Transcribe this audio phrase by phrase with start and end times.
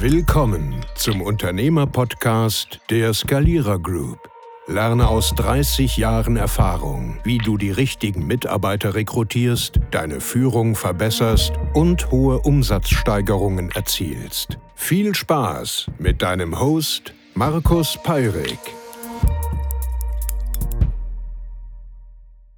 [0.00, 4.18] Willkommen zum Unternehmer-Podcast der Skalierer Group.
[4.66, 12.10] Lerne aus 30 Jahren Erfahrung, wie du die richtigen Mitarbeiter rekrutierst, deine Führung verbesserst und
[12.10, 14.58] hohe Umsatzsteigerungen erzielst.
[14.74, 18.58] Viel Spaß mit deinem Host Markus Peirik.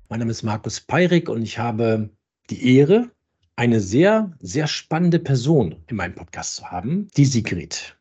[0.08, 2.08] Mein Name ist Markus Peirik und ich habe
[2.48, 3.10] die Ehre,
[3.56, 7.96] eine sehr, sehr spannende Person in meinem Podcast zu haben, die Sigrid.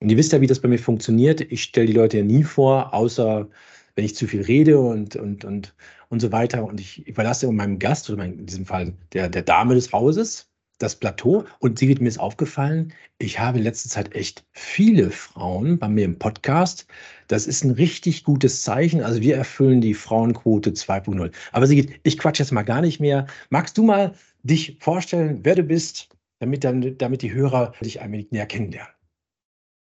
[0.00, 1.40] Und ihr wisst ja, wie das bei mir funktioniert.
[1.40, 3.48] Ich stelle die Leute ja nie vor, außer
[3.94, 5.74] wenn ich zu viel rede und, und, und,
[6.08, 6.64] und so weiter.
[6.64, 10.96] Und ich überlasse meinem Gast, oder in diesem Fall der, der Dame des Hauses, das
[10.96, 11.44] Plateau.
[11.58, 16.04] Und Sigrid, mir ist aufgefallen, ich habe in letzter Zeit echt viele Frauen bei mir
[16.04, 16.86] im Podcast.
[17.28, 19.02] Das ist ein richtig gutes Zeichen.
[19.02, 21.32] Also wir erfüllen die Frauenquote 2.0.
[21.52, 23.26] Aber Sigrid, ich quatsch jetzt mal gar nicht mehr.
[23.48, 24.14] Magst du mal
[24.46, 28.92] dich vorstellen, wer du bist, damit, dann, damit die Hörer dich ein wenig näher kennenlernen?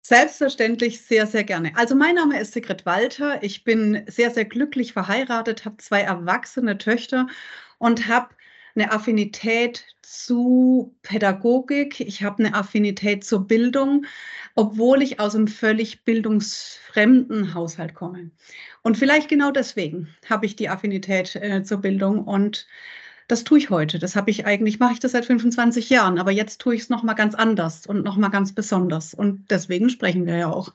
[0.03, 1.71] Selbstverständlich sehr, sehr gerne.
[1.75, 3.41] Also mein Name ist Sigrid Walter.
[3.43, 7.27] Ich bin sehr, sehr glücklich verheiratet, habe zwei erwachsene Töchter
[7.77, 8.29] und habe
[8.75, 11.99] eine Affinität zu Pädagogik.
[11.99, 14.05] Ich habe eine Affinität zur Bildung,
[14.55, 18.31] obwohl ich aus einem völlig bildungsfremden Haushalt komme.
[18.81, 22.67] Und vielleicht genau deswegen habe ich die Affinität äh, zur Bildung und
[23.31, 23.97] das tue ich heute.
[23.97, 26.89] Das habe ich eigentlich, mache ich das seit 25 Jahren, aber jetzt tue ich es
[26.89, 29.13] nochmal ganz anders und nochmal ganz besonders.
[29.13, 30.73] Und deswegen sprechen wir ja auch.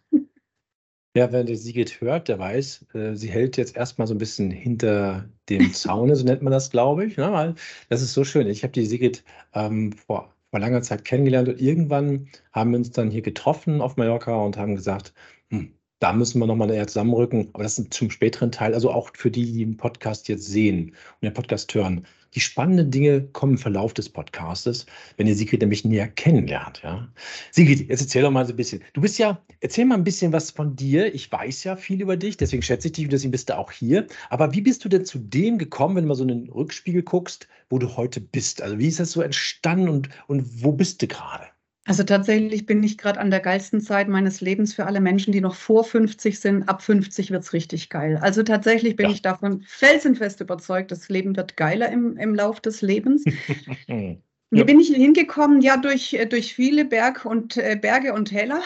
[1.14, 4.50] Ja, wer die Sigrid hört, der weiß, äh, sie hält jetzt erstmal so ein bisschen
[4.50, 7.18] hinter dem Zaune, so nennt man das, glaube ich.
[7.18, 7.54] Ne?
[7.90, 8.46] Das ist so schön.
[8.46, 12.90] Ich habe die Sigrid ähm, vor, vor langer Zeit kennengelernt und irgendwann haben wir uns
[12.90, 15.12] dann hier getroffen auf Mallorca und haben gesagt,
[15.50, 17.48] hm, da müssen wir nochmal näher zusammenrücken.
[17.52, 20.90] Aber das ist zum späteren Teil, also auch für die, die den Podcast jetzt sehen
[20.90, 22.06] und den Podcast hören.
[22.34, 24.84] Die spannenden Dinge kommen im Verlauf des Podcastes,
[25.16, 26.82] wenn ihr Sigrid nämlich näher kennenlernt.
[26.84, 27.08] Ja?
[27.50, 28.82] Sigrid, jetzt erzähl doch mal so ein bisschen.
[28.92, 31.14] Du bist ja, erzähl mal ein bisschen was von dir.
[31.14, 33.72] Ich weiß ja viel über dich, deswegen schätze ich dich und deswegen bist du auch
[33.72, 34.06] hier.
[34.28, 37.48] Aber wie bist du denn zu dem gekommen, wenn du mal so einen Rückspiegel guckst,
[37.70, 38.60] wo du heute bist?
[38.60, 41.55] Also wie ist das so entstanden und, und wo bist du gerade?
[41.86, 45.40] Also tatsächlich bin ich gerade an der geilsten Zeit meines Lebens für alle Menschen, die
[45.40, 46.68] noch vor 50 sind.
[46.68, 48.18] Ab 50 wird es richtig geil.
[48.20, 49.12] Also tatsächlich bin ja.
[49.12, 53.24] ich davon felsenfest überzeugt, das Leben wird geiler im, im Lauf des Lebens.
[53.86, 54.64] Wie ja.
[54.64, 55.60] bin ich hingekommen?
[55.60, 58.60] Ja, durch, durch viele Berg und, äh, Berge und Täler.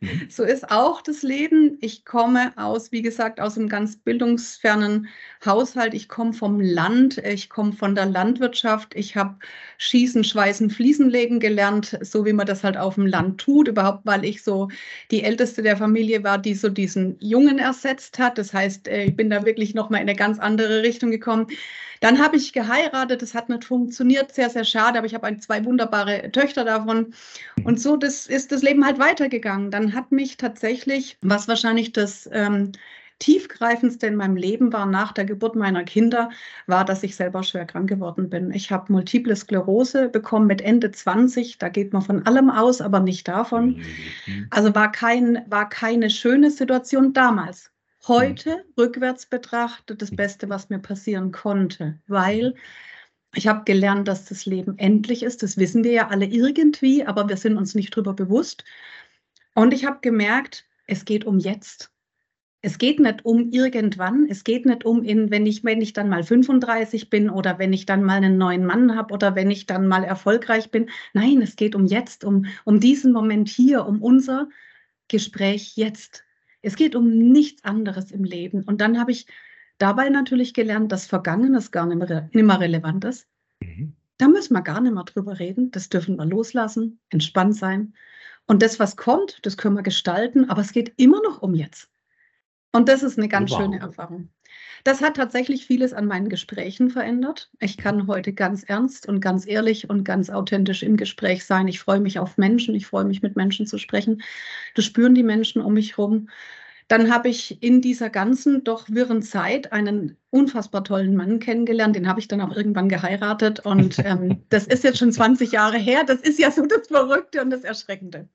[0.00, 0.28] Mhm.
[0.28, 1.78] So ist auch das Leben.
[1.80, 5.08] Ich komme aus, wie gesagt, aus einem ganz bildungsfernen
[5.44, 5.94] Haushalt.
[5.94, 8.94] Ich komme vom Land, ich komme von der Landwirtschaft.
[8.94, 9.36] Ich habe
[9.78, 13.68] Schießen, Schweißen, Fliesenlegen gelernt, so wie man das halt auf dem Land tut.
[13.68, 14.68] Überhaupt, weil ich so
[15.10, 18.38] die älteste der Familie war, die so diesen Jungen ersetzt hat.
[18.38, 21.46] Das heißt, äh, ich bin da wirklich nochmal in eine ganz andere Richtung gekommen.
[22.04, 25.64] Dann habe ich geheiratet, das hat nicht funktioniert, sehr, sehr schade, aber ich habe zwei
[25.64, 27.14] wunderbare Töchter davon.
[27.64, 29.70] Und so das ist das Leben halt weitergegangen.
[29.70, 32.72] Dann hat mich tatsächlich, was wahrscheinlich das ähm,
[33.20, 36.28] tiefgreifendste in meinem Leben war nach der Geburt meiner Kinder,
[36.66, 38.50] war, dass ich selber schwer krank geworden bin.
[38.50, 41.56] Ich habe multiple Sklerose bekommen mit Ende 20.
[41.56, 43.78] Da geht man von allem aus, aber nicht davon.
[44.26, 44.48] Mhm.
[44.50, 47.70] Also war, kein, war keine schöne Situation damals.
[48.06, 48.82] Heute mhm.
[48.82, 52.54] rückwärts betrachtet das Beste, was mir passieren konnte, weil
[53.34, 55.42] ich habe gelernt, dass das Leben endlich ist.
[55.42, 58.64] Das wissen wir ja alle irgendwie, aber wir sind uns nicht darüber bewusst.
[59.54, 61.90] Und ich habe gemerkt, es geht um jetzt.
[62.60, 64.26] Es geht nicht um irgendwann.
[64.28, 67.72] Es geht nicht um, in, wenn, ich, wenn ich dann mal 35 bin oder wenn
[67.72, 70.88] ich dann mal einen neuen Mann habe oder wenn ich dann mal erfolgreich bin.
[71.12, 74.48] Nein, es geht um jetzt, um, um diesen Moment hier, um unser
[75.08, 76.24] Gespräch jetzt.
[76.64, 78.62] Es geht um nichts anderes im Leben.
[78.62, 79.26] Und dann habe ich
[79.78, 83.26] dabei natürlich gelernt, dass Vergangenes gar nicht mehr, nicht mehr relevant ist.
[83.60, 83.94] Mhm.
[84.18, 85.70] Da müssen wir gar nicht mehr drüber reden.
[85.70, 87.94] Das dürfen wir loslassen, entspannt sein.
[88.46, 91.90] Und das, was kommt, das können wir gestalten, aber es geht immer noch um jetzt.
[92.72, 93.60] Und das ist eine ganz wow.
[93.60, 94.28] schöne Erfahrung.
[94.84, 97.50] Das hat tatsächlich vieles an meinen Gesprächen verändert.
[97.58, 101.68] Ich kann heute ganz ernst und ganz ehrlich und ganz authentisch im Gespräch sein.
[101.68, 104.22] Ich freue mich auf Menschen, ich freue mich mit Menschen zu sprechen.
[104.74, 106.28] Das spüren die Menschen um mich herum.
[106.88, 111.96] Dann habe ich in dieser ganzen doch wirren Zeit einen unfassbar tollen Mann kennengelernt.
[111.96, 113.60] Den habe ich dann auch irgendwann geheiratet.
[113.60, 116.04] Und ähm, das ist jetzt schon 20 Jahre her.
[116.04, 118.28] Das ist ja so das Verrückte und das Erschreckende.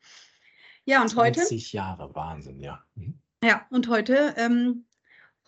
[0.86, 1.40] Ja, und 20 heute.
[1.42, 2.84] 20 Jahre, Wahnsinn, ja.
[2.96, 3.20] Mhm.
[3.44, 4.86] Ja, und heute ähm,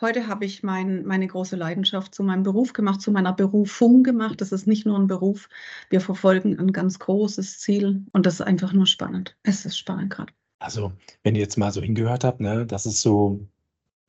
[0.02, 4.42] Heute habe ich mein, meine große Leidenschaft zu meinem Beruf gemacht, zu meiner Berufung gemacht.
[4.42, 5.48] Das ist nicht nur ein Beruf.
[5.92, 9.38] Wir verfolgen ein ganz großes Ziel und das ist einfach nur spannend.
[9.44, 10.34] Es ist spannend gerade.
[10.58, 13.48] Also, wenn ihr jetzt mal so hingehört habt, ne, das ist so,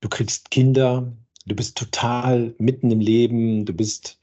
[0.01, 1.13] du kriegst Kinder,
[1.45, 4.22] du bist total mitten im Leben, du bist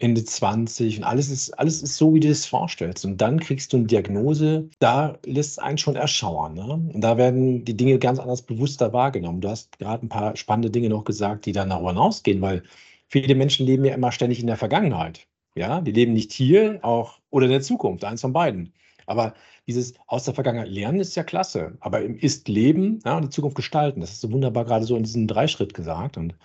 [0.00, 3.04] Ende 20 und alles ist, alles ist so, wie du es vorstellst.
[3.04, 6.54] Und dann kriegst du eine Diagnose, da lässt es einen schon erschauern.
[6.54, 6.64] Ne?
[6.94, 9.40] Und da werden die Dinge ganz anders bewusster wahrgenommen.
[9.42, 12.62] Du hast gerade ein paar spannende Dinge noch gesagt, die dann darüber hinausgehen, weil
[13.08, 15.26] viele Menschen leben ja immer ständig in der Vergangenheit.
[15.54, 18.72] Ja, die leben nicht hier auch oder in der Zukunft, eins von beiden.
[19.06, 19.34] Aber
[19.66, 21.76] dieses aus der Vergangenheit lernen ist ja klasse.
[21.80, 24.96] Aber im Ist leben ja, und die Zukunft gestalten, das ist so wunderbar gerade so
[24.96, 26.16] in diesem Dreischritt gesagt.
[26.16, 26.36] Und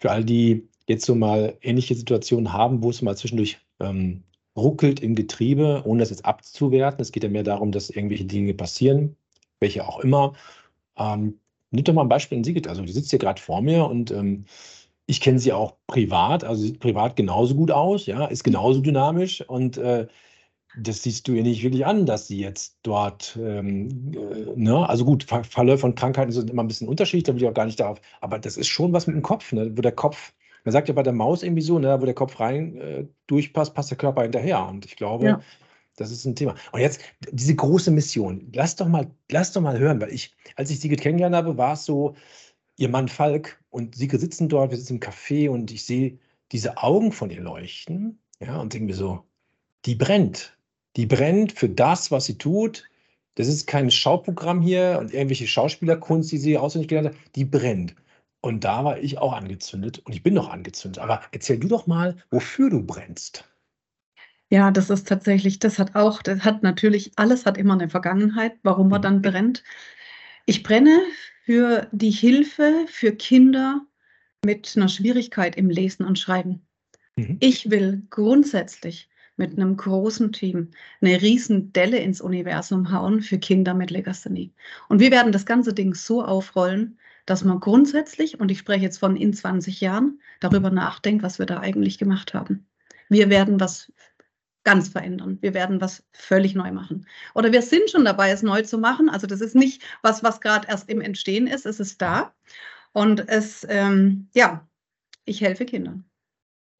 [0.00, 4.22] für all die jetzt so mal ähnliche Situationen haben, wo es mal zwischendurch ähm,
[4.56, 7.00] ruckelt im Getriebe, ohne das jetzt abzuwerten.
[7.00, 9.16] Es geht ja mehr darum, dass irgendwelche Dinge passieren,
[9.60, 10.34] welche auch immer.
[10.96, 11.40] Ähm,
[11.70, 12.68] nimm doch mal ein Beispiel in Sigrid.
[12.68, 14.44] Also, die sitzt hier gerade vor mir und ähm,
[15.06, 19.42] ich kenne sie auch privat, also sieht privat genauso gut aus, ja, ist genauso dynamisch
[19.42, 20.06] und äh,
[20.76, 25.04] das siehst du ihr nicht wirklich an, dass sie jetzt dort, ähm, äh, ne, also
[25.04, 27.80] gut, Verläufe von Krankheiten sind immer ein bisschen unterschiedlich, da will ich auch gar nicht
[27.80, 30.32] darauf, aber das ist schon was mit dem Kopf, ne, wo der Kopf
[30.64, 33.74] man sagt ja bei der Maus irgendwie so, ne, wo der Kopf rein äh, durchpasst,
[33.74, 34.66] passt der Körper hinterher.
[34.66, 35.40] Und ich glaube, ja.
[35.96, 36.54] das ist ein Thema.
[36.72, 37.00] Und jetzt
[37.30, 38.50] diese große Mission.
[38.54, 41.74] Lass doch mal, lass doch mal hören, weil ich, als ich Sigrid kennengelernt habe, war
[41.74, 42.16] es so,
[42.76, 46.18] ihr Mann Falk und Sigrid sitzen dort, wir sitzen im Café und ich sehe
[46.50, 48.18] diese Augen von ihr leuchten.
[48.40, 49.22] Ja, und denke mir so,
[49.84, 50.56] die brennt.
[50.96, 52.84] Die brennt für das, was sie tut.
[53.34, 57.16] Das ist kein Schauprogramm hier und irgendwelche Schauspielerkunst, die sie auswendig gelernt hat.
[57.34, 57.94] Die brennt.
[58.44, 61.02] Und da war ich auch angezündet und ich bin noch angezündet.
[61.02, 63.48] Aber erzähl du doch mal, wofür du brennst.
[64.50, 68.52] Ja, das ist tatsächlich, das hat auch, das hat natürlich, alles hat immer eine Vergangenheit,
[68.62, 69.02] warum man mhm.
[69.02, 69.64] dann brennt.
[70.44, 71.00] Ich brenne
[71.46, 73.80] für die Hilfe für Kinder
[74.44, 76.66] mit einer Schwierigkeit im Lesen und Schreiben.
[77.16, 77.38] Mhm.
[77.40, 79.08] Ich will grundsätzlich
[79.38, 80.68] mit einem großen Team
[81.00, 84.52] eine riesen Delle ins Universum hauen für Kinder mit Legasthenie.
[84.90, 88.98] Und wir werden das ganze Ding so aufrollen, dass man grundsätzlich, und ich spreche jetzt
[88.98, 92.66] von in 20 Jahren, darüber nachdenkt, was wir da eigentlich gemacht haben.
[93.08, 93.92] Wir werden was
[94.64, 95.38] ganz verändern.
[95.40, 97.06] Wir werden was völlig neu machen.
[97.34, 99.08] Oder wir sind schon dabei, es neu zu machen.
[99.10, 101.66] Also das ist nicht was, was gerade erst im Entstehen ist.
[101.66, 102.34] Es ist da.
[102.92, 104.66] Und es, ähm, ja,
[105.24, 106.04] ich helfe Kindern.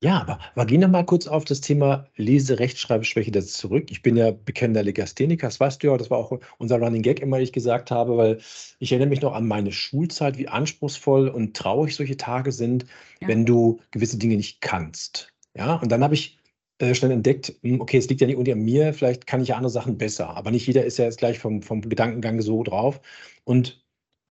[0.04, 3.86] Ja, aber, aber gehen wir mal kurz auf das Thema Lese-Rechtschreibschwäche zurück.
[3.90, 7.20] Ich bin ja bekennender Legastheniker, das weißt du ja, das war auch unser Running Gag
[7.20, 8.38] immer, ich gesagt habe, weil
[8.80, 12.84] ich erinnere mich noch an meine Schulzeit, wie anspruchsvoll und traurig solche Tage sind,
[13.22, 13.28] ja.
[13.28, 15.32] wenn du gewisse Dinge nicht kannst.
[15.56, 16.36] Ja, und dann habe ich
[16.80, 19.56] äh, schnell entdeckt, hm, okay, es liegt ja nicht unter mir, vielleicht kann ich ja
[19.56, 23.00] andere Sachen besser, aber nicht jeder ist ja jetzt gleich vom, vom Gedankengang so drauf.
[23.44, 23.82] Und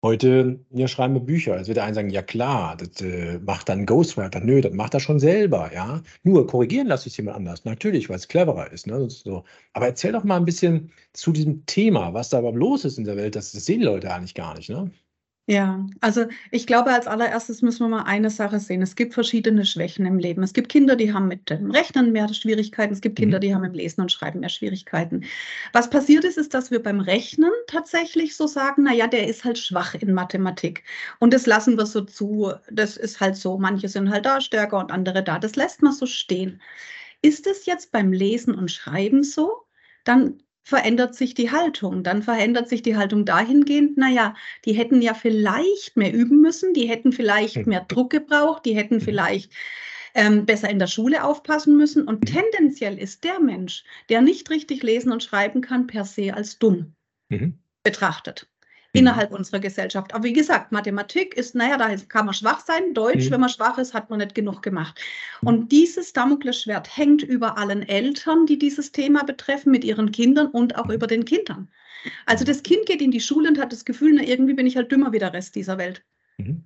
[0.05, 1.57] Heute ja, schreiben wir Bücher.
[1.57, 4.41] Jetzt wird der eine sagen, ja klar, das äh, macht dann Ghostwriter.
[4.41, 6.03] Nö, das macht er schon selber, ja.
[6.25, 7.65] Nur korrigieren lasse ich jemand anders.
[7.65, 8.89] Natürlich, weil es cleverer ist.
[8.89, 9.09] Ne?
[9.09, 9.45] So.
[9.73, 13.05] Aber erzähl doch mal ein bisschen zu diesem Thema, was da überhaupt los ist in
[13.05, 13.37] der Welt.
[13.37, 14.91] Das, das sehen die Leute eigentlich gar nicht, ne?
[15.47, 18.81] Ja, also ich glaube, als allererstes müssen wir mal eine Sache sehen.
[18.81, 20.45] Es gibt verschiedene Schwächen im Leben.
[20.45, 22.93] Es gibt Kinder, die haben mit dem Rechnen mehr Schwierigkeiten.
[22.93, 23.41] Es gibt Kinder, mhm.
[23.41, 25.25] die haben im Lesen und Schreiben mehr Schwierigkeiten.
[25.73, 29.59] Was passiert ist, ist, dass wir beim Rechnen tatsächlich so sagen, naja, der ist halt
[29.59, 30.85] schwach in Mathematik.
[31.19, 32.53] Und das lassen wir so zu.
[32.71, 33.59] Das ist halt so.
[33.59, 35.41] Manche sind halt da stärker und andere da.
[35.41, 36.63] Das lässt man so stehen.
[37.21, 39.67] Ist es jetzt beim Lesen und Schreiben so?
[40.05, 42.03] Dann verändert sich die Haltung.
[42.03, 46.89] Dann verändert sich die Haltung dahingehend, naja, die hätten ja vielleicht mehr üben müssen, die
[46.89, 47.69] hätten vielleicht hm.
[47.69, 49.01] mehr Druck gebraucht, die hätten hm.
[49.01, 49.53] vielleicht
[50.15, 52.07] ähm, besser in der Schule aufpassen müssen.
[52.07, 56.59] Und tendenziell ist der Mensch, der nicht richtig lesen und schreiben kann, per se als
[56.59, 56.95] dumm
[57.29, 57.59] mhm.
[57.83, 58.49] betrachtet.
[58.93, 59.01] Mhm.
[59.01, 60.15] innerhalb unserer Gesellschaft.
[60.15, 62.95] Aber wie gesagt, Mathematik ist, naja, da kann man schwach sein.
[62.95, 63.31] Deutsch, mhm.
[63.33, 65.01] wenn man schwach ist, hat man nicht genug gemacht.
[65.41, 70.77] Und dieses Damoklesschwert hängt über allen Eltern, die dieses Thema betreffen, mit ihren Kindern und
[70.77, 71.69] auch über den Kindern.
[72.27, 74.77] Also das Kind geht in die Schule und hat das Gefühl, na, irgendwie bin ich
[74.77, 76.05] halt dümmer wie der Rest dieser Welt.
[76.37, 76.65] Mhm.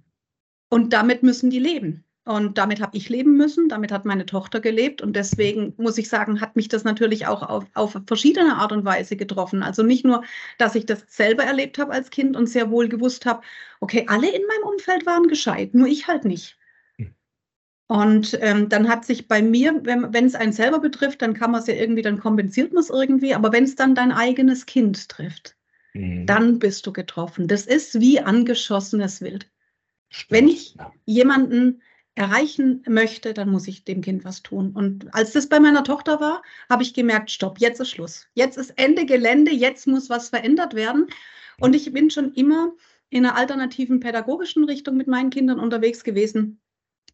[0.68, 2.04] Und damit müssen die leben.
[2.26, 5.00] Und damit habe ich leben müssen, damit hat meine Tochter gelebt.
[5.00, 8.84] Und deswegen muss ich sagen, hat mich das natürlich auch auf, auf verschiedene Art und
[8.84, 9.62] Weise getroffen.
[9.62, 10.24] Also nicht nur,
[10.58, 13.42] dass ich das selber erlebt habe als Kind und sehr wohl gewusst habe,
[13.78, 16.58] okay, alle in meinem Umfeld waren gescheit, nur ich halt nicht.
[16.96, 17.14] Hm.
[17.86, 21.60] Und ähm, dann hat sich bei mir, wenn es einen selber betrifft, dann kann man
[21.60, 23.36] es ja irgendwie, dann kompensiert man es irgendwie.
[23.36, 25.56] Aber wenn es dann dein eigenes Kind trifft,
[25.94, 26.26] mhm.
[26.26, 27.46] dann bist du getroffen.
[27.46, 29.48] Das ist wie angeschossenes Wild.
[30.08, 31.82] Stimmt, wenn ich jemanden
[32.16, 34.72] erreichen möchte, dann muss ich dem Kind was tun.
[34.72, 38.26] Und als das bei meiner Tochter war, habe ich gemerkt, stopp, jetzt ist Schluss.
[38.34, 41.08] Jetzt ist Ende Gelände, jetzt muss was verändert werden.
[41.60, 42.72] Und ich bin schon immer
[43.10, 46.58] in einer alternativen pädagogischen Richtung mit meinen Kindern unterwegs gewesen.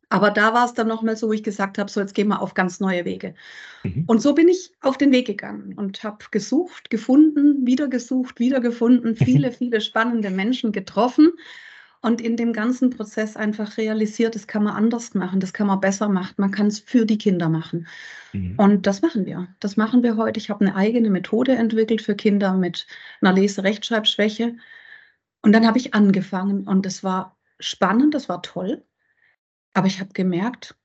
[0.09, 2.41] Aber da war es dann nochmal so, wo ich gesagt habe, so jetzt gehen wir
[2.41, 3.35] auf ganz neue Wege.
[3.83, 4.05] Mhm.
[4.07, 8.61] Und so bin ich auf den Weg gegangen und habe gesucht, gefunden, wieder gesucht, wieder
[8.61, 11.33] gefunden, viele, viele spannende Menschen getroffen
[12.03, 15.81] und in dem ganzen Prozess einfach realisiert, das kann man anders machen, das kann man
[15.81, 17.87] besser machen, man kann es für die Kinder machen.
[18.33, 18.55] Mhm.
[18.59, 19.49] Und das machen wir.
[19.61, 20.39] Das machen wir heute.
[20.39, 22.87] Ich habe eine eigene Methode entwickelt für Kinder mit
[23.21, 24.57] einer Lese-Rechtschreibschwäche.
[25.43, 28.85] Und dann habe ich angefangen und es war spannend, das war toll.
[29.75, 30.77] Aber ich habe gemerkt,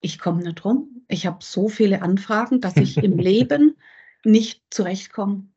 [0.00, 1.04] ich komme nicht rum.
[1.08, 3.76] Ich habe so viele Anfragen, dass ich im Leben
[4.24, 5.48] nicht zurechtkomme.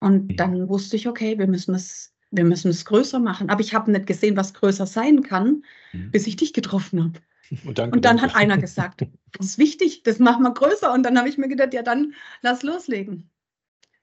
[0.00, 0.36] Und mhm.
[0.36, 3.50] dann wusste ich, okay, wir müssen es, wir müssen es größer machen.
[3.50, 6.10] Aber ich habe nicht gesehen, was größer sein kann, mhm.
[6.10, 7.20] bis ich dich getroffen habe.
[7.64, 10.92] Und, und, dann hat einer gesagt, das ist wichtig, das machen wir größer.
[10.92, 13.28] Und dann habe ich mir gedacht, ja, dann lass loslegen.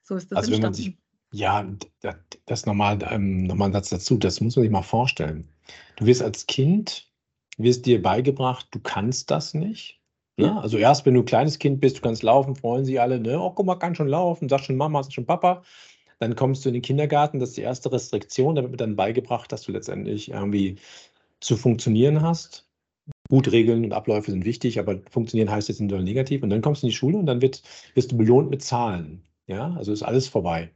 [0.04, 0.78] So ist das also entstanden.
[0.78, 0.98] Wenn man sich,
[1.32, 1.66] ja,
[2.02, 2.16] das,
[2.46, 5.48] das nochmal, ähm, nochmal ein Satz dazu, das muss man sich mal vorstellen.
[5.96, 7.10] Du wirst als Kind,
[7.58, 10.02] wirst dir beigebracht, du kannst das nicht.
[10.38, 10.62] Ne?
[10.62, 13.40] Also erst, wenn du ein kleines Kind bist, du kannst laufen, freuen sich alle, ne?
[13.40, 15.64] oh, guck mal, kann schon laufen, sag schon Mama, sag schon Papa.
[16.20, 19.52] Dann kommst du in den Kindergarten, das ist die erste Restriktion, da wird dann beigebracht,
[19.52, 20.78] dass du letztendlich irgendwie
[21.40, 22.68] zu funktionieren hast.
[23.30, 26.44] Gut, Regeln und Abläufe sind wichtig, aber funktionieren heißt jetzt nicht nur negativ.
[26.44, 27.62] Und dann kommst du in die Schule und dann wird,
[27.94, 29.24] wirst du belohnt mit Zahlen.
[29.48, 30.72] Ja, also ist alles vorbei.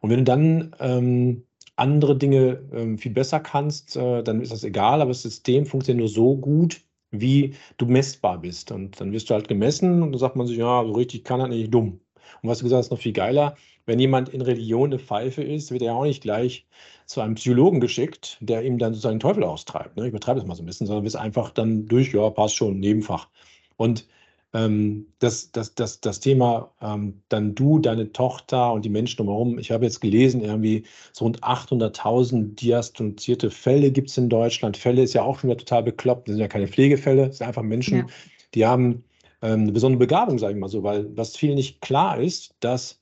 [0.00, 1.44] Und wenn du dann ähm,
[1.76, 6.00] andere Dinge ähm, viel besser kannst, äh, dann ist das egal, aber das System funktioniert
[6.00, 8.70] nur so gut, wie du messbar bist.
[8.72, 11.40] Und dann wirst du halt gemessen und dann sagt man sich, ja, so richtig kann
[11.40, 12.00] er nicht, dumm.
[12.42, 13.56] Und was du gesagt hast, ist noch viel geiler.
[13.86, 16.66] Wenn jemand in Religion eine Pfeife ist, wird er auch nicht gleich
[17.06, 19.96] zu einem Psychologen geschickt, der ihm dann sozusagen den Teufel austreibt.
[19.96, 20.04] Ne?
[20.04, 22.80] Ich übertreibe das mal so ein bisschen, sondern wirst einfach dann durch, ja, passt schon,
[22.80, 23.28] Nebenfach.
[23.76, 24.06] Und
[24.54, 29.58] ähm, das, das, das, das Thema ähm, dann du, deine Tochter und die Menschen drumherum.
[29.58, 34.76] Ich habe jetzt gelesen, irgendwie so rund 800.000 diagnostizierte Fälle gibt es in Deutschland.
[34.76, 36.28] Fälle ist ja auch schon wieder total bekloppt.
[36.28, 38.06] Das sind ja keine Pflegefälle, das sind einfach Menschen, ja.
[38.54, 39.04] die haben
[39.42, 43.00] ähm, eine besondere Begabung, sage ich mal so, weil was vielen nicht klar ist, dass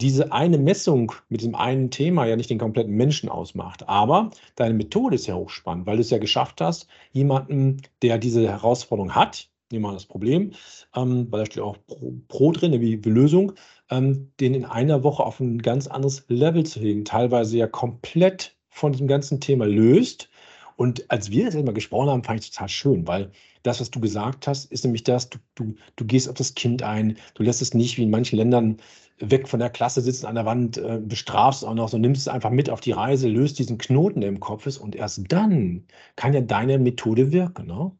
[0.00, 3.88] diese eine Messung mit diesem einen Thema ja nicht den kompletten Menschen ausmacht.
[3.88, 8.46] Aber deine Methode ist ja hochspannend, weil du es ja geschafft hast, jemanden, der diese
[8.46, 10.52] Herausforderung hat, nehmen wir mal das Problem,
[10.94, 13.52] ähm, weil da steht auch Pro, Pro drin, wie, Lösung,
[13.90, 18.56] ähm, den in einer Woche auf ein ganz anderes Level zu legen, teilweise ja komplett
[18.68, 20.28] von diesem ganzen Thema löst.
[20.76, 23.30] Und als wir das erstmal gesprochen haben, fand ich total schön, weil
[23.62, 26.82] das, was du gesagt hast, ist nämlich das, du, du, du gehst auf das Kind
[26.82, 28.76] ein, du lässt es nicht wie in manchen Ländern
[29.18, 32.28] weg von der Klasse sitzen an der Wand, äh, bestrafst auch noch, so nimmst es
[32.28, 35.84] einfach mit auf die Reise, löst diesen Knoten, der im Kopf ist und erst dann
[36.16, 37.66] kann ja deine Methode wirken.
[37.66, 37.92] Ne?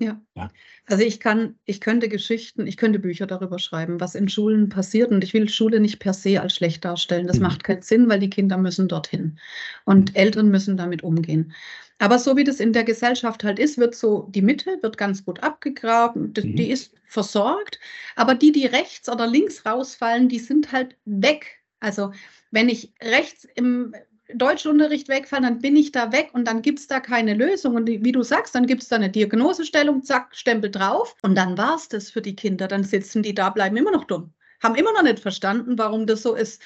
[0.00, 0.20] Ja.
[0.36, 0.50] ja.
[0.86, 5.10] Also ich kann, ich könnte Geschichten, ich könnte Bücher darüber schreiben, was in Schulen passiert.
[5.10, 7.26] Und ich will Schule nicht per se als schlecht darstellen.
[7.26, 7.42] Das mhm.
[7.42, 9.38] macht keinen Sinn, weil die Kinder müssen dorthin.
[9.84, 10.16] Und mhm.
[10.16, 11.52] Eltern müssen damit umgehen.
[11.98, 15.24] Aber so wie das in der Gesellschaft halt ist, wird so die Mitte wird ganz
[15.24, 16.56] gut abgegraben, die, mhm.
[16.56, 17.80] die ist versorgt.
[18.14, 21.58] Aber die, die rechts oder links rausfallen, die sind halt weg.
[21.80, 22.12] Also
[22.50, 23.94] wenn ich rechts im
[24.34, 27.76] Deutschunterricht wegfallen, dann bin ich da weg und dann gibt es da keine Lösung.
[27.76, 31.56] Und wie du sagst, dann gibt es da eine Diagnosestellung, zack, Stempel drauf und dann
[31.56, 32.68] war es das für die Kinder.
[32.68, 36.22] Dann sitzen die da, bleiben immer noch dumm, haben immer noch nicht verstanden, warum das
[36.22, 36.62] so ist.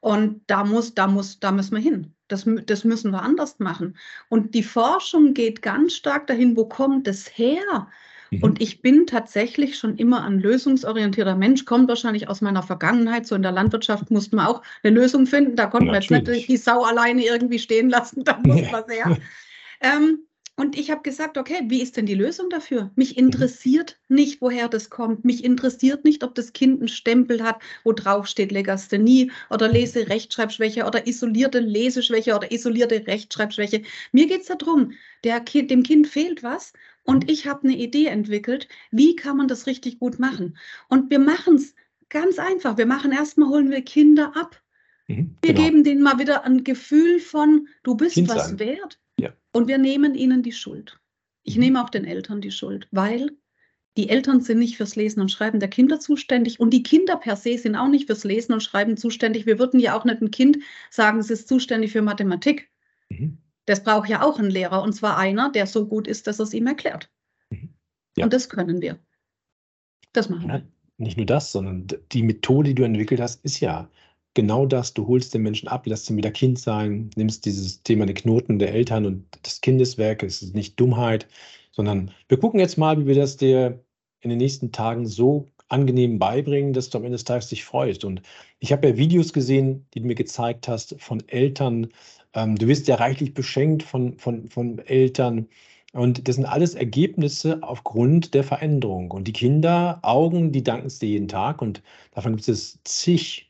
[0.00, 2.14] Und da muss, da muss, da müssen wir hin.
[2.28, 3.96] Das, das müssen wir anders machen.
[4.28, 7.88] Und die Forschung geht ganz stark dahin, wo kommt es her?
[8.30, 8.42] Mhm.
[8.42, 13.26] Und ich bin tatsächlich schon immer ein lösungsorientierter Mensch, kommt wahrscheinlich aus meiner Vergangenheit.
[13.26, 15.56] So in der Landwirtschaft musste man auch eine Lösung finden.
[15.56, 19.16] Da konnte man jetzt nicht die Sau alleine irgendwie stehen lassen, da muss man sehr.
[19.80, 20.25] Ähm,
[20.58, 22.90] und ich habe gesagt, okay, wie ist denn die Lösung dafür?
[22.96, 25.22] Mich interessiert nicht, woher das kommt.
[25.22, 30.86] Mich interessiert nicht, ob das Kind einen Stempel hat, wo drauf steht Legasthenie oder Lese-Rechtschreibschwäche
[30.86, 33.82] oder isolierte Leseschwäche oder isolierte Rechtschreibschwäche.
[34.12, 34.92] Mir geht es darum,
[35.44, 36.72] kind, dem Kind fehlt was
[37.04, 40.56] und ich habe eine Idee entwickelt, wie kann man das richtig gut machen.
[40.88, 41.74] Und wir machen es
[42.08, 42.78] ganz einfach.
[42.78, 44.60] Wir machen erstmal, holen wir Kinder ab.
[45.06, 45.66] Mhm, wir genau.
[45.66, 48.58] geben denen mal wieder ein Gefühl von, du bist kind was sein.
[48.58, 48.98] wert.
[49.18, 49.32] Ja.
[49.52, 50.98] Und wir nehmen ihnen die Schuld.
[51.42, 51.62] Ich mhm.
[51.62, 53.30] nehme auch den Eltern die Schuld, weil
[53.96, 57.36] die Eltern sind nicht fürs Lesen und Schreiben der Kinder zuständig und die Kinder per
[57.36, 59.46] se sind auch nicht fürs Lesen und Schreiben zuständig.
[59.46, 60.58] Wir würden ja auch nicht ein Kind
[60.90, 62.70] sagen, es ist zuständig für Mathematik.
[63.08, 63.38] Mhm.
[63.64, 66.44] Das braucht ja auch einen Lehrer und zwar einer, der so gut ist, dass er
[66.44, 67.10] es ihm erklärt.
[67.50, 67.70] Mhm.
[68.16, 68.24] Ja.
[68.24, 68.98] Und das können wir.
[70.12, 70.68] Das machen ja, wir.
[70.98, 73.90] Nicht nur das, sondern die Methode, die du entwickelt hast, ist ja
[74.36, 74.94] genau das.
[74.94, 78.60] Du holst den Menschen ab, lässt ihn wieder Kind sein, nimmst dieses Thema der Knoten
[78.60, 80.22] der Eltern und des Kindeswerk.
[80.22, 81.26] Es ist nicht Dummheit,
[81.72, 83.82] sondern wir gucken jetzt mal, wie wir das dir
[84.20, 88.04] in den nächsten Tagen so angenehm beibringen, dass du am Ende des Tages dich freust.
[88.04, 88.22] Und
[88.60, 91.88] ich habe ja Videos gesehen, die du mir gezeigt hast von Eltern.
[92.34, 95.48] Ähm, du wirst ja reichlich beschenkt von, von, von Eltern.
[95.92, 99.10] Und das sind alles Ergebnisse aufgrund der Veränderung.
[99.10, 101.62] Und die Kinder, Augen, die danken es dir jeden Tag.
[101.62, 103.45] Und davon gibt es zig,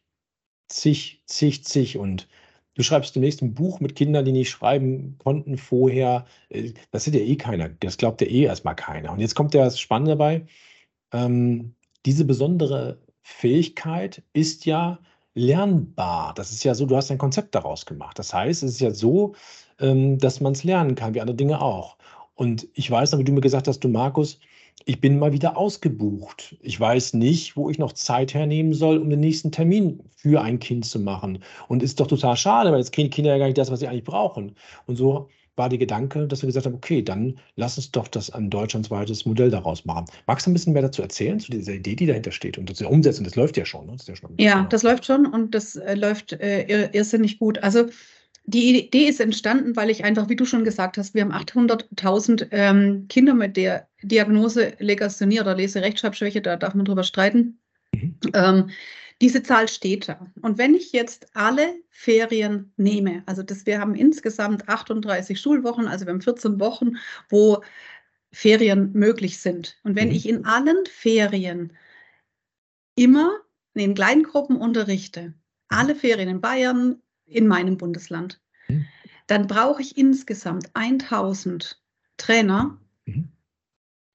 [0.68, 1.98] zig, zig, zig.
[1.98, 2.28] Und
[2.74, 6.26] du schreibst demnächst ein Buch mit Kindern, die nicht schreiben konnten vorher.
[6.48, 7.68] Äh, das sieht ja eh keiner.
[7.68, 9.12] Das glaubt ja eh erstmal keiner.
[9.12, 10.46] Und jetzt kommt ja das Spannende dabei.
[11.12, 14.98] Ähm, diese besondere Fähigkeit ist ja
[15.34, 16.32] lernbar.
[16.34, 18.18] Das ist ja so, du hast ein Konzept daraus gemacht.
[18.18, 19.34] Das heißt, es ist ja so,
[19.78, 21.96] ähm, dass man es lernen kann, wie andere Dinge auch.
[22.34, 24.40] Und ich weiß noch, wie du mir gesagt hast, du Markus,
[24.84, 26.56] ich bin mal wieder ausgebucht.
[26.60, 30.58] Ich weiß nicht, wo ich noch Zeit hernehmen soll, um den nächsten Termin für ein
[30.58, 31.40] Kind zu machen.
[31.68, 33.88] Und ist doch total schade, weil jetzt kriegen Kinder ja gar nicht das, was sie
[33.88, 34.54] eigentlich brauchen.
[34.86, 38.30] Und so war der Gedanke, dass wir gesagt haben, okay, dann lass uns doch das
[38.30, 40.04] ein deutschlandweites Modell daraus machen.
[40.26, 42.90] Magst du ein bisschen mehr dazu erzählen, zu dieser Idee, die dahinter steht und der
[42.90, 43.24] Umsetzung?
[43.24, 43.86] Das läuft ja schon.
[43.86, 43.92] Ne?
[43.96, 47.58] Das ja, schon ja das läuft schon und das äh, läuft äh, irrsinnig gut.
[47.62, 47.86] Also
[48.46, 52.48] die Idee ist entstanden, weil ich einfach, wie du schon gesagt hast, wir haben 800.000
[52.52, 57.58] ähm, Kinder mit der Diagnose Legasthenie oder Leserechtschreibschwäche, da darf man drüber streiten.
[57.92, 58.18] Mhm.
[58.34, 58.70] Ähm,
[59.20, 60.30] diese Zahl steht da.
[60.42, 66.06] Und wenn ich jetzt alle Ferien nehme, also das, wir haben insgesamt 38 Schulwochen, also
[66.06, 66.96] wir haben 14 Wochen,
[67.28, 67.62] wo
[68.32, 69.76] Ferien möglich sind.
[69.82, 70.14] Und wenn mhm.
[70.14, 71.72] ich in allen Ferien
[72.94, 73.40] immer
[73.74, 75.34] in kleinen Gruppen unterrichte,
[75.68, 78.86] alle Ferien in Bayern, in meinem Bundesland, mhm.
[79.26, 81.80] dann brauche ich insgesamt 1000
[82.16, 83.28] Trainer, mhm.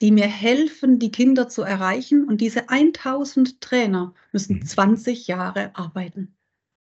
[0.01, 2.27] die mir helfen, die Kinder zu erreichen.
[2.27, 4.65] Und diese 1000 Trainer müssen mhm.
[4.65, 6.35] 20 Jahre arbeiten,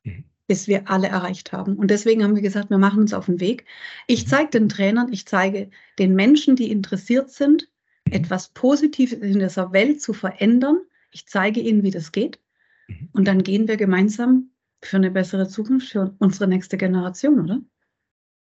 [0.03, 0.24] mhm.
[0.48, 1.75] bis wir alle erreicht haben.
[1.75, 3.65] Und deswegen haben wir gesagt, wir machen uns auf den Weg.
[4.08, 4.29] Ich mhm.
[4.29, 7.70] zeige den Trainern, ich zeige den Menschen, die interessiert sind,
[8.05, 8.13] mhm.
[8.13, 10.77] etwas Positives in dieser Welt zu verändern.
[11.12, 12.39] Ich zeige ihnen, wie das geht.
[13.13, 14.50] Und dann gehen wir gemeinsam
[14.86, 17.62] für eine bessere Zukunft für unsere nächste Generation, oder?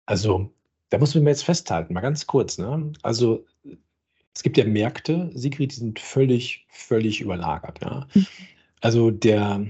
[0.06, 0.50] Also,
[0.90, 2.58] da muss man jetzt festhalten, mal ganz kurz.
[2.58, 2.92] Ne?
[3.02, 3.46] Also,
[4.34, 7.80] es gibt ja Märkte, Sigrid, die sind völlig, völlig überlagert.
[7.82, 8.06] Ja?
[8.80, 9.66] Also, der,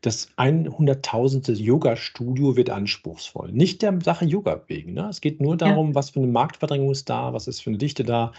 [0.00, 1.52] das 100.000.
[1.52, 3.52] Yoga-Studio wird anspruchsvoll.
[3.52, 4.94] Nicht der Sache Yoga wegen.
[4.94, 5.08] Ne?
[5.08, 5.94] Es geht nur darum, ja.
[5.94, 8.32] was für eine Marktverdrängung ist da, was ist für eine Dichte da.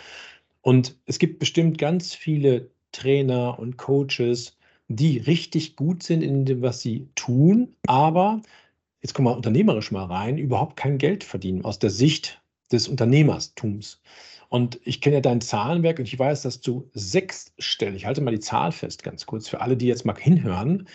[0.62, 6.62] Und es gibt bestimmt ganz viele Trainer und Coaches, die richtig gut sind in dem,
[6.62, 8.42] was sie tun, aber
[9.02, 12.42] jetzt kommen wir unternehmerisch mal rein, überhaupt kein Geld verdienen aus der Sicht
[12.72, 14.02] des Unternehmertums.
[14.50, 18.40] Und ich kenne ja dein Zahlenwerk und ich weiß, dass du sechsstellig, halte mal die
[18.40, 20.88] Zahl fest ganz kurz, für alle, die jetzt mal hinhören,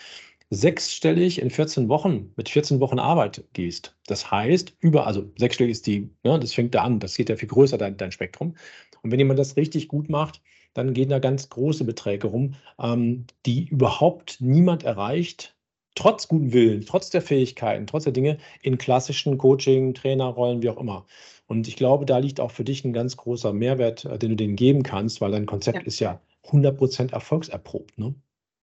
[0.49, 3.95] sechsstellig in 14 Wochen, mit 14 Wochen Arbeit gehst.
[4.07, 7.35] Das heißt, über, also sechsstellig ist die, ne, das fängt da an, das geht ja
[7.35, 8.55] viel größer, dein, dein Spektrum.
[9.01, 10.41] Und wenn jemand das richtig gut macht,
[10.79, 15.55] dann gehen da ganz große Beträge rum, ähm, die überhaupt niemand erreicht,
[15.95, 20.77] trotz guten Willen, trotz der Fähigkeiten, trotz der Dinge in klassischen Coaching, Trainerrollen, wie auch
[20.77, 21.05] immer.
[21.47, 24.35] Und ich glaube, da liegt auch für dich ein ganz großer Mehrwert, äh, den du
[24.35, 25.83] denen geben kannst, weil dein Konzept ja.
[25.85, 27.97] ist ja 100% erfolgserprobt.
[27.97, 28.15] Ne?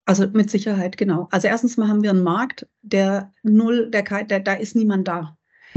[0.07, 1.29] Also mit Sicherheit, genau.
[1.31, 5.37] Also erstens mal haben wir einen Markt, der null, der, der, da ist niemand da.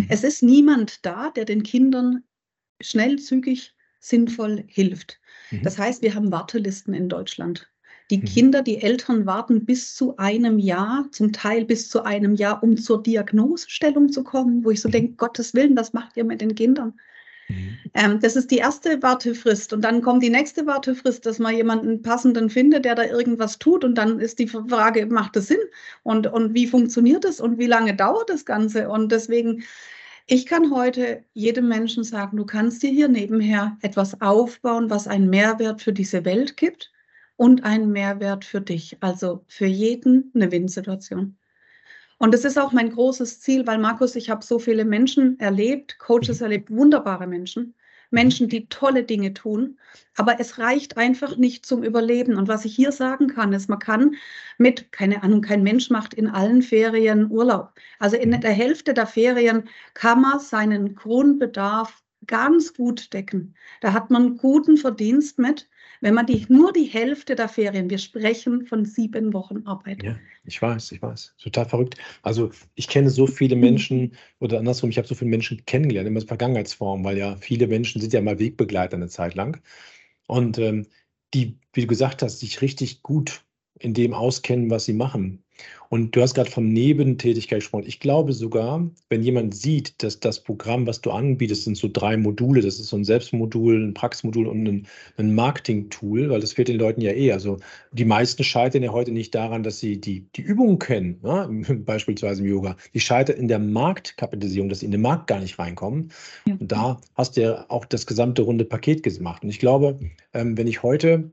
[0.09, 2.23] Es ist niemand da, der den Kindern
[2.81, 5.19] schnell, zügig, sinnvoll hilft.
[5.53, 5.63] Mhm.
[5.63, 7.69] Das heißt, wir haben Wartelisten in Deutschland.
[8.09, 8.25] Die mhm.
[8.25, 12.77] Kinder, die Eltern warten bis zu einem Jahr, zum Teil bis zu einem Jahr, um
[12.77, 14.93] zur Diagnosestellung zu kommen, wo ich so mhm.
[14.93, 16.93] denke, Gottes Willen, was macht ihr mit den Kindern?
[17.49, 17.77] Mhm.
[17.93, 19.73] Ähm, das ist die erste Wartefrist.
[19.73, 23.83] Und dann kommt die nächste Wartefrist, dass man jemanden passenden findet, der da irgendwas tut.
[23.83, 25.59] Und dann ist die Frage, macht das Sinn?
[26.03, 27.39] Und, und wie funktioniert das?
[27.39, 28.89] Und wie lange dauert das Ganze?
[28.89, 29.63] Und deswegen
[30.25, 35.29] ich kann heute jedem Menschen sagen, du kannst dir hier nebenher etwas aufbauen, was einen
[35.29, 36.91] Mehrwert für diese Welt gibt
[37.35, 38.97] und einen Mehrwert für dich.
[39.01, 41.37] Also für jeden eine Win-Situation.
[42.19, 45.99] Und das ist auch mein großes Ziel, weil Markus, ich habe so viele Menschen erlebt,
[45.99, 46.43] Coaches mhm.
[46.45, 47.75] erlebt, wunderbare Menschen.
[48.13, 49.77] Menschen, die tolle Dinge tun.
[50.15, 52.37] Aber es reicht einfach nicht zum Überleben.
[52.37, 54.15] Und was ich hier sagen kann, ist, man kann
[54.57, 57.73] mit, keine Ahnung, kein Mensch macht in allen Ferien Urlaub.
[57.99, 63.55] Also in der Hälfte der Ferien kann man seinen Grundbedarf ganz gut decken.
[63.81, 65.67] Da hat man guten Verdienst mit.
[66.03, 70.03] Wenn man die, nur die Hälfte der Ferien, wir sprechen von sieben Wochen Arbeit.
[70.03, 71.33] Ja, ich weiß, ich weiß.
[71.41, 71.95] Total verrückt.
[72.23, 76.19] Also ich kenne so viele Menschen oder andersrum, ich habe so viele Menschen kennengelernt, immer
[76.19, 79.61] Vergangenheitsform, weil ja viele Menschen sind ja mal Wegbegleiter eine Zeit lang.
[80.27, 80.87] Und ähm,
[81.33, 83.45] die, wie du gesagt hast, sich richtig gut
[83.79, 85.42] in dem auskennen, was sie machen.
[85.89, 87.83] Und du hast gerade von Nebentätigkeit gesprochen.
[87.85, 92.17] Ich glaube sogar, wenn jemand sieht, dass das Programm, was du anbietest, sind so drei
[92.17, 94.87] Module, das ist so ein Selbstmodul, ein Praxismodul und ein,
[95.17, 97.31] ein Marketing-Tool, weil das fehlt den Leuten ja eh.
[97.31, 97.59] Also
[97.91, 101.47] die meisten scheitern ja heute nicht daran, dass sie die, die Übungen kennen, ja,
[101.85, 102.75] beispielsweise im Yoga.
[102.95, 106.11] Die scheitern in der Marktkapitalisierung, dass sie in den Markt gar nicht reinkommen.
[106.47, 106.55] Ja.
[106.59, 109.43] Und da hast du ja auch das gesamte runde Paket gemacht.
[109.43, 109.99] Und ich glaube,
[110.33, 111.31] ähm, wenn ich heute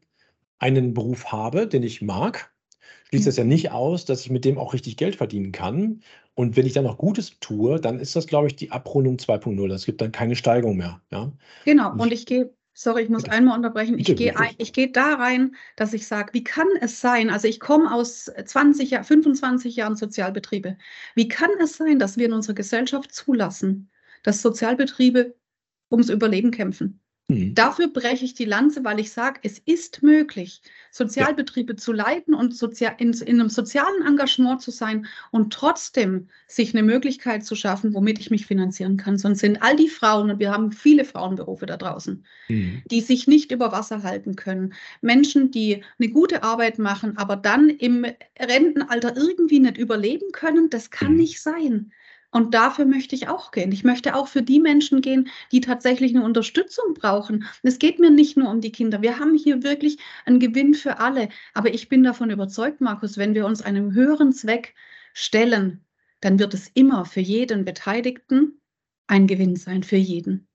[0.59, 2.53] einen Beruf habe, den ich mag,
[3.11, 6.03] schließt das ja nicht aus, dass ich mit dem auch richtig Geld verdienen kann.
[6.35, 9.73] Und wenn ich dann noch Gutes tue, dann ist das, glaube ich, die Abrundung 2.0.
[9.75, 11.01] Es gibt dann keine Steigerung mehr.
[11.11, 11.33] Ja?
[11.65, 13.99] Genau, und ich gehe Sorry, ich muss einmal unterbrechen.
[13.99, 17.61] Ich gehe, ich gehe da rein, dass ich sage, wie kann es sein, also ich
[17.61, 20.79] komme aus 20, 25 Jahren Sozialbetriebe,
[21.15, 23.91] wie kann es sein, dass wir in unserer Gesellschaft zulassen,
[24.23, 25.35] dass Sozialbetriebe
[25.91, 27.01] ums Überleben kämpfen?
[27.31, 27.55] Mhm.
[27.55, 31.77] Dafür breche ich die Lanze, weil ich sage, es ist möglich, Sozialbetriebe ja.
[31.77, 36.83] zu leiten und sozial, in, in, einem sozialen Engagement zu sein und trotzdem sich eine
[36.83, 39.17] Möglichkeit zu schaffen, womit ich mich finanzieren kann.
[39.17, 42.83] Sonst sind all die Frauen, und wir haben viele Frauenberufe da draußen, mhm.
[42.91, 44.75] die sich nicht über Wasser halten können.
[45.01, 48.05] Menschen, die eine gute Arbeit machen, aber dann im
[48.41, 51.19] Rentenalter irgendwie nicht überleben können, das kann mhm.
[51.19, 51.93] nicht sein.
[52.33, 53.73] Und dafür möchte ich auch gehen.
[53.73, 57.45] Ich möchte auch für die Menschen gehen, die tatsächlich eine Unterstützung brauchen.
[57.63, 59.03] Es geht mir nicht nur um die Kinder.
[59.03, 61.29] Wir haben hier wirklich einen Gewinn für alle.
[61.55, 64.75] Aber ich bin davon überzeugt, Markus, wenn wir uns einem höheren Zweck
[65.13, 65.85] stellen,
[66.21, 68.61] dann wird es immer für jeden Beteiligten
[69.09, 70.47] ein Gewinn sein, für jeden.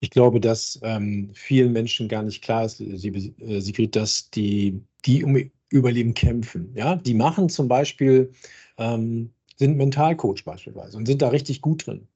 [0.00, 5.24] Ich glaube, dass ähm, vielen Menschen gar nicht klar ist, äh, Sigrid, dass die, die
[5.24, 6.72] um Überleben kämpfen.
[6.76, 8.30] Ja, die machen zum Beispiel
[8.78, 12.08] ähm, sind Mentalcoach beispielsweise und sind da richtig gut drin.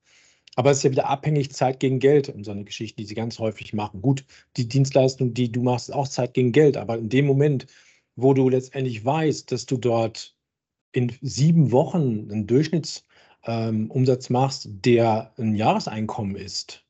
[0.56, 3.14] Aber es ist ja wieder abhängig Zeit gegen Geld und so eine Geschichte, die sie
[3.14, 4.02] ganz häufig machen.
[4.02, 4.24] Gut,
[4.56, 6.76] die Dienstleistung, die du machst, ist auch Zeit gegen Geld.
[6.76, 7.68] Aber in dem Moment,
[8.16, 10.36] wo du letztendlich weißt, dass du dort
[10.90, 16.84] in sieben Wochen einen Durchschnittsumsatz ähm, machst, der ein Jahreseinkommen ist,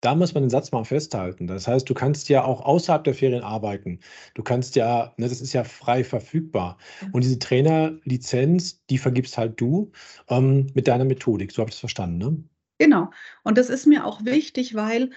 [0.00, 1.46] da muss man den Satz mal festhalten.
[1.46, 4.00] Das heißt, du kannst ja auch außerhalb der Ferien arbeiten.
[4.34, 6.78] Du kannst ja, ne, das ist ja frei verfügbar.
[7.12, 9.92] Und diese Trainerlizenz, die vergibst halt du
[10.28, 11.52] ähm, mit deiner Methodik.
[11.52, 12.44] So habe ich es verstanden, ne?
[12.78, 13.10] Genau.
[13.42, 15.10] Und das ist mir auch wichtig, weil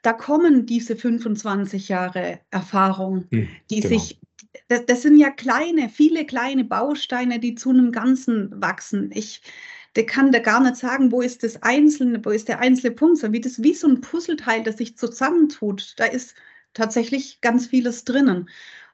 [0.00, 3.98] da kommen diese 25 Jahre Erfahrung, hm, die genau.
[3.98, 4.18] sich,
[4.68, 9.10] das, das, sind ja kleine, viele kleine Bausteine, die zu einem Ganzen wachsen.
[9.12, 9.42] Ich,
[9.96, 13.18] der kann da gar nicht sagen, wo ist das einzelne, wo ist der einzelne Punkt,
[13.18, 15.94] sondern wie das wie so ein Puzzleteil, das sich zusammentut.
[15.98, 16.34] Da ist
[16.74, 18.48] tatsächlich ganz vieles drinnen.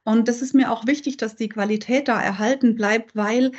[0.05, 3.53] Und das ist mir auch wichtig, dass die Qualität da erhalten bleibt, weil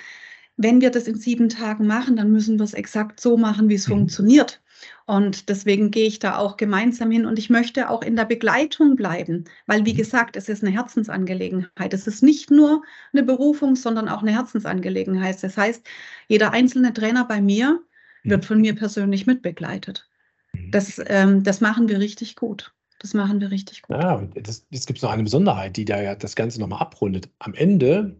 [0.57, 3.75] wenn wir das in sieben Tagen machen, dann müssen wir es exakt so machen, wie
[3.75, 3.93] es mhm.
[3.93, 4.61] funktioniert.
[5.05, 8.95] Und deswegen gehe ich da auch gemeinsam hin und ich möchte auch in der Begleitung
[8.95, 9.97] bleiben, weil wie mhm.
[9.97, 11.93] gesagt, es ist eine Herzensangelegenheit.
[11.93, 15.41] Es ist nicht nur eine Berufung, sondern auch eine Herzensangelegenheit.
[15.43, 15.85] Das heißt,
[16.27, 17.81] jeder einzelne Trainer bei mir
[18.23, 20.09] wird von mir persönlich mitbegleitet.
[20.53, 20.71] Mhm.
[20.71, 22.73] Das, ähm, das machen wir richtig gut.
[22.99, 23.95] Das machen wir richtig gut.
[23.95, 27.29] Ja, das, jetzt gibt es noch eine Besonderheit, die da ja das Ganze nochmal abrundet.
[27.39, 28.17] Am Ende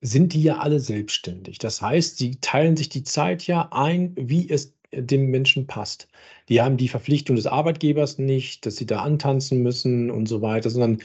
[0.00, 1.58] sind die ja alle selbstständig.
[1.58, 6.08] Das heißt, sie teilen sich die Zeit ja ein, wie es dem Menschen passt.
[6.48, 10.70] Die haben die Verpflichtung des Arbeitgebers nicht, dass sie da antanzen müssen und so weiter,
[10.70, 11.02] sondern,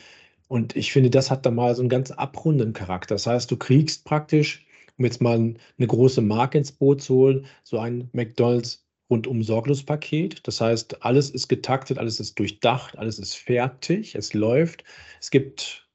[0.47, 3.15] und ich finde, das hat da mal so einen ganz abrunden Charakter.
[3.15, 4.65] Das heißt, du kriegst praktisch,
[4.97, 9.83] um jetzt mal eine große Marke ins Boot zu holen, so ein McDonalds rundum sorglos
[9.83, 10.47] Paket.
[10.47, 14.83] Das heißt, alles ist getaktet, alles ist durchdacht, alles ist fertig, es läuft.
[15.21, 15.87] Es gibt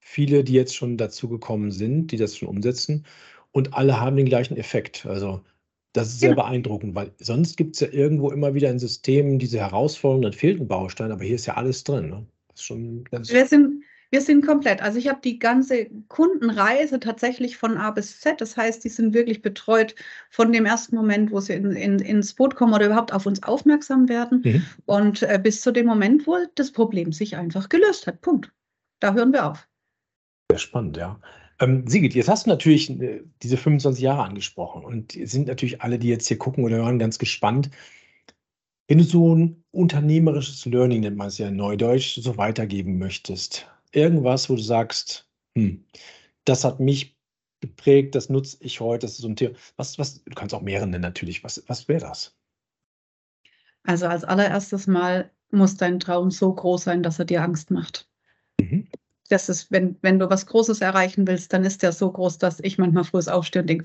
[0.00, 3.04] viele, die jetzt schon dazugekommen sind, die das schon umsetzen
[3.52, 5.06] und alle haben den gleichen Effekt.
[5.06, 5.42] Also
[5.96, 6.42] das ist sehr genau.
[6.42, 10.60] beeindruckend, weil sonst gibt es ja irgendwo immer wieder in Systemen diese Herausforderungen, dann fehlt
[10.60, 12.10] ein Baustein, aber hier ist ja alles drin.
[12.10, 12.26] Ne?
[13.10, 14.82] Wir, sind, wir sind komplett.
[14.82, 18.40] Also ich habe die ganze Kundenreise tatsächlich von A bis Z.
[18.40, 19.94] Das heißt, die sind wirklich betreut
[20.30, 23.42] von dem ersten Moment, wo sie in, in, ins Boot kommen oder überhaupt auf uns
[23.42, 24.66] aufmerksam werden mhm.
[24.84, 28.20] und äh, bis zu dem Moment, wo das Problem sich einfach gelöst hat.
[28.20, 28.52] Punkt.
[29.00, 29.66] Da hören wir auf.
[30.50, 31.18] Sehr spannend, ja.
[31.58, 35.98] Ähm, Sigrid, jetzt hast du natürlich äh, diese 25 Jahre angesprochen und sind natürlich alle,
[35.98, 37.70] die jetzt hier gucken oder hören, ganz gespannt.
[38.88, 43.66] Wenn du so ein unternehmerisches Learning, nennt man es ja in Neudeutsch, so weitergeben möchtest,
[43.92, 45.84] irgendwas, wo du sagst, hm,
[46.44, 47.16] das hat mich
[47.60, 49.54] geprägt, das nutze ich heute, das ist so ein Thema.
[49.76, 51.42] Was, was, du kannst auch mehrere nennen natürlich.
[51.42, 52.36] Was, was wäre das?
[53.82, 58.08] Also als allererstes Mal muss dein Traum so groß sein, dass er dir Angst macht.
[59.28, 62.60] Das ist, wenn, wenn du was Großes erreichen willst, dann ist der so groß, dass
[62.60, 63.84] ich manchmal früh aufstehe und denke,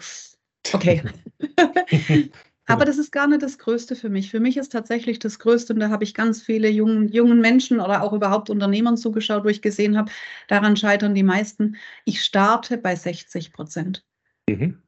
[0.74, 1.04] okay.
[2.68, 4.32] Aber das ist gar nicht das Größte für mich.
[4.32, 7.80] Für mich ist tatsächlich das Größte, und da habe ich ganz viele jungen, jungen Menschen
[7.80, 10.12] oder auch überhaupt Unternehmern zugeschaut, wo ich gesehen habe,
[10.48, 11.76] daran scheitern die meisten.
[12.06, 14.06] Ich starte bei 60 Prozent.
[14.48, 14.82] Mhm.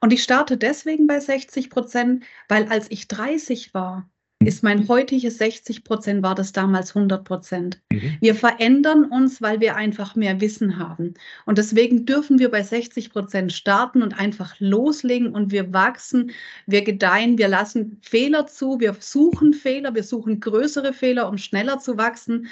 [0.00, 4.10] Und ich starte deswegen bei 60 Prozent, weil als ich 30 war,
[4.44, 7.82] ist mein heutiges 60 Prozent, war das damals 100 Prozent.
[7.90, 8.16] Mhm.
[8.20, 11.14] Wir verändern uns, weil wir einfach mehr Wissen haben.
[11.46, 16.32] Und deswegen dürfen wir bei 60 Prozent starten und einfach loslegen und wir wachsen,
[16.66, 21.78] wir gedeihen, wir lassen Fehler zu, wir suchen Fehler, wir suchen größere Fehler, um schneller
[21.78, 22.48] zu wachsen.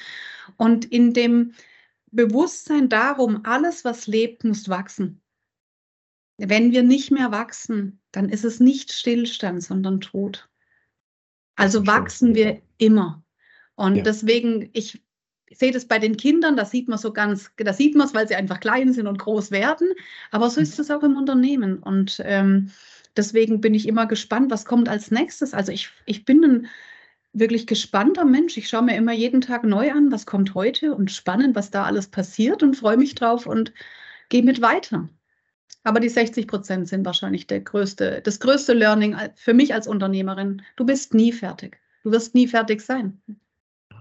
[0.57, 1.53] Und in dem
[2.11, 5.21] Bewusstsein darum, alles, was lebt, muss wachsen.
[6.39, 10.49] wenn wir nicht mehr wachsen, dann ist es nicht Stillstand, sondern Tod.
[11.57, 13.23] Also wachsen wir immer.
[13.77, 14.03] Und ja.
[14.03, 15.03] deswegen, ich
[15.51, 18.27] sehe das bei den Kindern, da sieht man so ganz, da sieht man es, weil
[18.29, 19.89] sie einfach klein sind und groß werden.
[20.31, 21.79] Aber so ist es auch im Unternehmen.
[21.79, 22.71] Und ähm,
[23.17, 25.55] deswegen bin ich immer gespannt, was kommt als nächstes.
[25.55, 26.67] Also ich, ich bin ein
[27.33, 28.57] wirklich gespannter Mensch.
[28.57, 31.85] Ich schaue mir immer jeden Tag neu an, was kommt heute und spannend, was da
[31.85, 33.73] alles passiert und freue mich drauf und
[34.29, 35.09] gehe mit weiter.
[35.85, 40.63] Aber die 60 Prozent sind wahrscheinlich der größte, das größte Learning für mich als Unternehmerin.
[40.77, 41.79] Du bist nie fertig.
[42.03, 43.21] Du wirst nie fertig sein.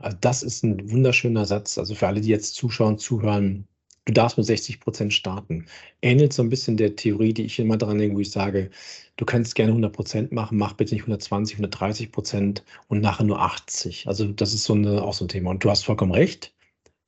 [0.02, 1.78] Also das ist ein wunderschöner Satz.
[1.78, 3.68] Also für alle, die jetzt zuschauen, zuhören,
[4.06, 5.66] du darfst mit 60 Prozent starten.
[6.02, 8.70] Ähnelt so ein bisschen der Theorie, die ich immer dran denke, wo ich sage,
[9.18, 13.42] du kannst gerne 100 Prozent machen, mach bitte nicht 120, 130 Prozent und nachher nur
[13.42, 14.08] 80.
[14.08, 15.52] Also das ist so eine, auch so ein Thema.
[15.52, 16.54] Und du hast vollkommen recht.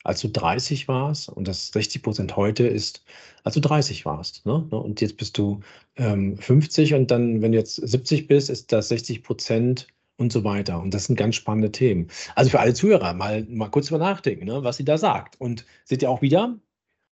[0.06, 3.04] Als du 30 warst und das 60 Prozent heute ist,
[3.44, 4.46] als du 30 warst.
[4.46, 4.54] Ne?
[4.54, 5.62] Und jetzt bist du
[5.96, 9.88] ähm, 50 und dann, wenn du jetzt 70 bist, ist das 60 Prozent
[10.18, 10.80] und so weiter.
[10.80, 12.08] Und das sind ganz spannende Themen.
[12.36, 15.42] Also für alle Zuhörer mal, mal kurz mal nachdenken, ne, was sie da sagt.
[15.42, 16.56] Und seht ihr auch wieder,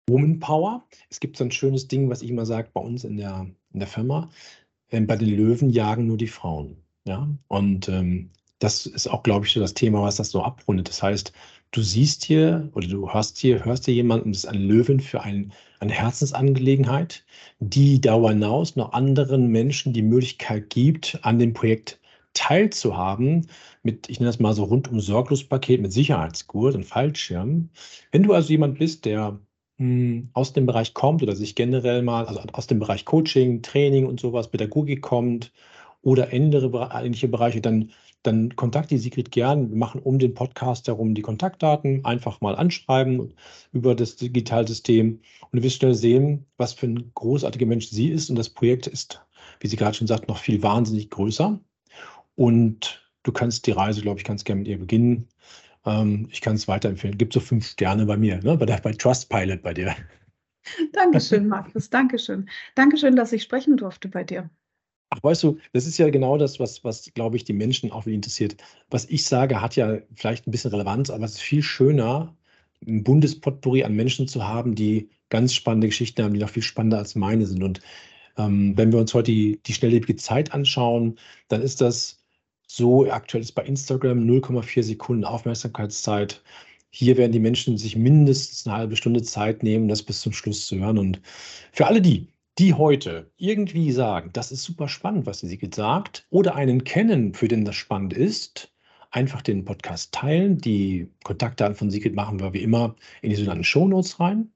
[0.08, 0.86] Woman Power.
[1.10, 3.80] Es gibt so ein schönes Ding, was ich immer sage bei uns in der, in
[3.80, 4.30] der Firma.
[4.90, 6.78] Ähm, bei den Löwen jagen nur die Frauen.
[7.06, 10.88] Ja, und ähm, das ist auch, glaube ich, so das Thema, was das so abrundet.
[10.90, 11.34] Das heißt,
[11.72, 15.22] du siehst hier oder du hörst hier, hörst hier jemanden, das ist ein Löwen für
[15.22, 17.24] ein, eine Herzensangelegenheit,
[17.60, 22.00] die darüber hinaus noch anderen Menschen die Möglichkeit gibt, an dem Projekt
[22.34, 23.48] teilzuhaben
[23.84, 27.70] mit, ich nenne das mal so rundum sorglos Paket mit Sicherheitsgurt und Fallschirm.
[28.12, 29.40] Wenn du also jemand bist, der
[29.78, 34.06] hm, aus dem Bereich kommt oder sich generell mal, also aus dem Bereich Coaching, Training
[34.06, 35.52] und sowas, Pädagogik kommt
[36.02, 36.70] oder andere
[37.04, 37.92] ähnliche Bereiche, dann,
[38.24, 39.70] dann kontakte die Sigrid gern.
[39.70, 43.34] Wir machen um den Podcast herum die Kontaktdaten, einfach mal anschreiben
[43.72, 48.30] über das Digitalsystem und du wirst schnell sehen, was für ein großartiger Mensch sie ist
[48.30, 49.22] und das Projekt ist,
[49.60, 51.60] wie sie gerade schon sagt, noch viel wahnsinnig größer.
[52.36, 55.28] Und du kannst die Reise, glaube ich, ganz gerne mit ihr beginnen.
[55.86, 57.18] Ähm, ich kann es weiterempfehlen.
[57.18, 58.58] Gibt so fünf Sterne bei mir, ne?
[58.58, 59.96] bei, der, bei Trustpilot bei dir.
[60.94, 61.90] Dankeschön, Markus.
[61.90, 62.50] Dankeschön.
[62.76, 64.50] Dankeschön, dass ich sprechen durfte bei dir.
[65.12, 68.06] Ach, weißt du, das ist ja genau das, was, was glaube ich, die Menschen auch
[68.08, 68.56] interessiert.
[68.90, 72.34] Was ich sage, hat ja vielleicht ein bisschen Relevanz, aber es ist viel schöner,
[72.88, 76.98] ein Bundespotpourri an Menschen zu haben, die ganz spannende Geschichten haben, die noch viel spannender
[76.98, 77.62] als meine sind.
[77.62, 77.82] Und
[78.38, 81.20] ähm, wenn wir uns heute die, die schnelllebige Zeit anschauen,
[81.50, 82.18] dann ist das
[82.68, 86.42] so aktuell ist bei Instagram 0,4 Sekunden Aufmerksamkeitszeit.
[86.90, 90.68] Hier werden die Menschen sich mindestens eine halbe Stunde Zeit nehmen, das bis zum Schluss
[90.68, 90.98] zu hören.
[90.98, 91.22] Und
[91.74, 92.28] für alle die,
[92.60, 97.48] die heute irgendwie sagen, das ist super spannend, was sie sagt, oder einen kennen, für
[97.48, 98.72] den das spannend ist,
[99.12, 100.58] einfach den Podcast teilen.
[100.58, 104.52] Die Kontaktdaten von Sigrid machen wir wie immer in die sogenannten Shownotes rein.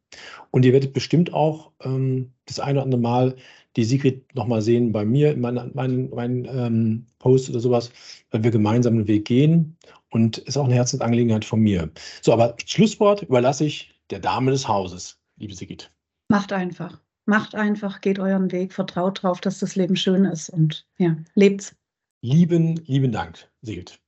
[0.52, 3.36] Und ihr werdet bestimmt auch ähm, das eine oder andere Mal
[3.76, 7.92] die Sigrid nochmal sehen bei mir in meinen, meinen, meinen ähm, Posts oder sowas,
[8.32, 9.76] weil wir gemeinsam den Weg gehen
[10.12, 11.90] und ist auch eine Herzensangelegenheit von mir.
[12.22, 15.92] So, aber Schlusswort überlasse ich der Dame des Hauses, liebe Sigrid.
[16.30, 17.05] Macht einfach.
[17.26, 21.76] Macht einfach, geht euren Weg, vertraut darauf, dass das Leben schön ist und ja, lebt's.
[22.22, 24.00] Lieben, lieben Dank, Sigrid.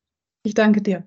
[0.43, 1.03] Ich danke dir.